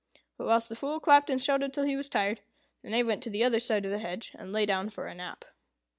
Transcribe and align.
But 0.35 0.47
whilst 0.47 0.67
the 0.67 0.75
Fool 0.75 0.99
clapped 0.99 1.29
and 1.29 1.39
shouted 1.39 1.75
till 1.75 1.83
he 1.83 1.95
was 1.95 2.09
tired, 2.09 2.39
the 2.81 2.89
Knave 2.89 3.05
went 3.05 3.21
to 3.21 3.29
the 3.29 3.43
other 3.43 3.59
side 3.59 3.85
of 3.85 3.91
the 3.91 3.99
hedge, 3.99 4.31
and 4.33 4.51
lay 4.51 4.65
down 4.65 4.89
for 4.89 5.05
a 5.05 5.13
nap. 5.13 5.45